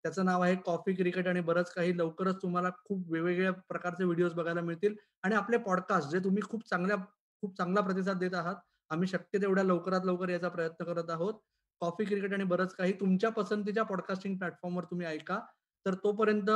त्याचं 0.03 0.25
नाव 0.25 0.41
आहे 0.41 0.55
कॉफी 0.55 0.93
क्रिकेट 0.95 1.27
आणि 1.27 1.41
बरंच 1.41 1.73
काही. 1.73 1.97
लवकरच 1.97 2.41
तुम्हाला 2.41 2.69
खूप 2.85 3.11
वेगवेगळ्या 3.11 3.51
प्रकारचे 3.51 4.03
व्हिडिओज 4.03 4.33
बघायला 4.33 4.61
मिळतील. 4.61 4.95
आणि 5.23 5.35
आपले 5.35 5.57
पॉडकास्ट 5.57 6.09
जे 6.09 6.19
तुम्ही 6.19 6.41
खूप 6.49 6.67
चांगल्या 6.69 6.97
खूप 7.43 7.57
चांगला 7.57 7.81
प्रतिसाद 7.81 8.17
देत 8.17 8.33
आहात 8.33 8.55
आम्ही 8.89 9.07
शक्य 9.07 9.41
तेवढ्या 9.41 9.63
लवकरात 9.63 10.01
लवकर 10.05 10.29
याचा 10.29 10.49
प्रयत्न 10.49 10.85
करत 10.85 11.09
आहोत. 11.09 11.33
कॉफी 11.81 12.05
क्रिकेट 12.05 12.33
आणि 12.33 12.43
बरंच 12.43 12.75
काही 12.75 12.93
तुमच्या 12.93 13.29
पसंतीच्या 13.31 13.83
पॉडकास्टिंग 13.83 14.37
प्लॅटफॉर्मवर 14.37 14.83
तुम्ही 14.83 15.07
ऐका. 15.07 15.39
तर 15.85 15.93
तोपर्यंत 15.93 16.51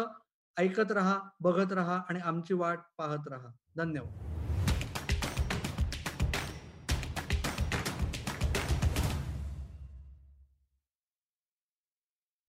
ऐकत 0.58 0.92
राहा 0.92 1.20
बघत 1.40 1.72
राहा 1.74 2.02
आणि 2.10 2.20
आमची 2.20 2.54
वाट 2.54 2.80
पाहत 2.98 3.28
राहा. 3.28 3.50
धन्यवाद. 3.78 4.41